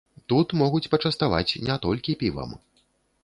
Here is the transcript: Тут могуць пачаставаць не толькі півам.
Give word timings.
Тут 0.31 0.53
могуць 0.61 0.89
пачаставаць 0.93 1.57
не 1.67 1.75
толькі 1.85 2.15
півам. 2.21 2.57